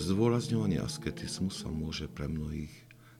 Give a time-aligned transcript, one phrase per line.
[0.00, 2.72] Zdôrazňovanie asketizmu sa môže pre mnohých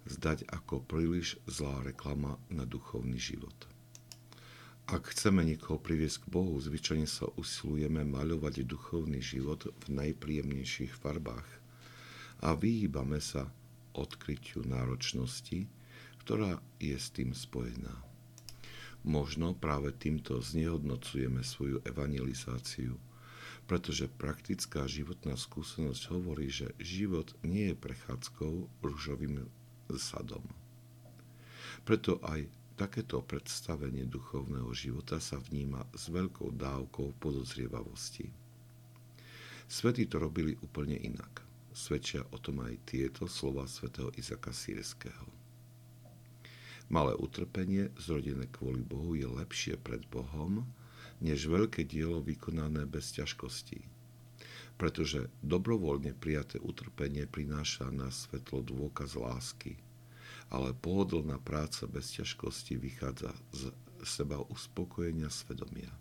[0.09, 3.52] zdať ako príliš zlá reklama na duchovný život.
[4.88, 11.45] Ak chceme niekoho priviesť k Bohu, zvyčajne sa usilujeme maľovať duchovný život v najpríjemnejších farbách
[12.41, 13.52] a vyhýbame sa
[13.92, 15.69] odkrytiu náročnosti,
[16.24, 17.92] ktorá je s tým spojená.
[19.05, 22.97] Možno práve týmto znehodnocujeme svoju evangelizáciu–
[23.70, 29.46] pretože praktická životná skúsenosť hovorí, že život nie je prechádzkou rúžovým
[29.95, 30.43] sadom.
[31.87, 38.27] Preto aj takéto predstavenie duchovného života sa vníma s veľkou dávkou podozrievavosti.
[39.71, 41.46] Svety to robili úplne inak.
[41.71, 45.30] Svedčia o tom aj tieto slova svätého Izaka Sýrského.
[46.91, 50.66] Malé utrpenie, zrodené kvôli Bohu, je lepšie pred Bohom,
[51.21, 53.85] než veľké dielo vykonané bez ťažkostí.
[54.80, 59.76] Pretože dobrovoľne prijaté utrpenie prináša na svetlo dôkaz lásky,
[60.48, 63.71] ale pohodlná práca bez ťažkostí vychádza z
[64.03, 65.93] seba uspokojenia svedomia.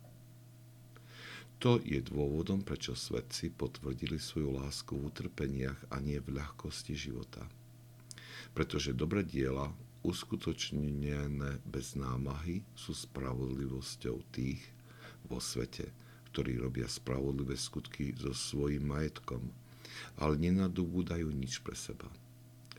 [1.59, 7.43] To je dôvodom, prečo svetci potvrdili svoju lásku v utrpeniach a nie v ľahkosti života.
[8.55, 14.63] Pretože dobré diela, uskutočnené bez námahy, sú spravodlivosťou tých,
[15.27, 15.89] vo svete,
[16.29, 19.49] ktorí robia spravodlivé skutky so svojím majetkom,
[20.21, 22.07] ale nenadobúdajú nič pre seba.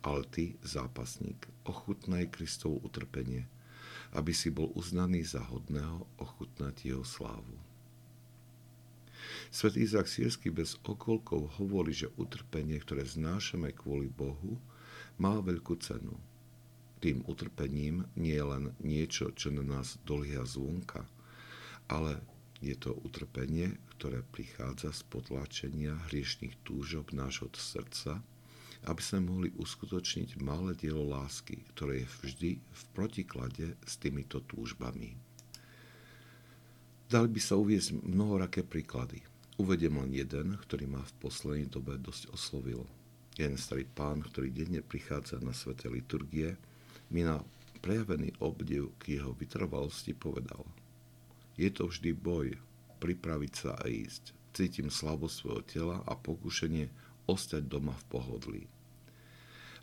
[0.00, 3.44] Ale ty, zápasník, ochutnaj Kristovo utrpenie,
[4.16, 7.58] aby si bol uznaný za hodného ochutnať jeho slávu.
[9.50, 14.56] Svetý Izak Sírsky bez okolkov hovorí, že utrpenie, ktoré znášame kvôli Bohu,
[15.20, 16.16] má veľkú cenu.
[17.00, 21.04] Tým utrpením nie je len niečo, čo na nás dolia zvonka,
[21.88, 22.22] ale
[22.60, 28.20] je to utrpenie, ktoré prichádza z potlačenia hriešných túžob nášho srdca,
[28.84, 35.16] aby sme mohli uskutočniť malé dielo lásky, ktoré je vždy v protiklade s týmito túžbami.
[37.10, 39.24] Dali by sa uviezť mnohoraké príklady.
[39.60, 42.84] Uvediem len jeden, ktorý ma v poslednej dobe dosť oslovil.
[43.36, 46.56] Jeden starý pán, ktorý denne prichádza na sveté liturgie,
[47.08, 47.40] mi na
[47.80, 50.64] prejavený obdiv k jeho vytrvalosti povedal–
[51.60, 52.56] je to vždy boj,
[53.04, 54.32] pripraviť sa a ísť.
[54.56, 56.88] Cítim slabosť svojho tela a pokušenie
[57.28, 58.62] ostať doma v pohodlí.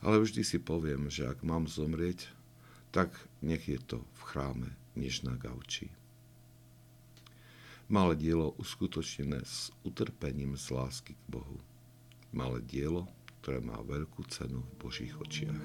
[0.01, 2.33] Ale vždy si poviem, že ak mám zomrieť,
[2.89, 3.13] tak
[3.45, 5.93] nech je to v chráme, než na gauči.
[7.88, 11.61] Malé dielo uskutočnené s utrpením z lásky k Bohu.
[12.35, 13.07] Malé dielo,
[13.39, 15.61] ktoré má veľkú cenu v Božích očiach.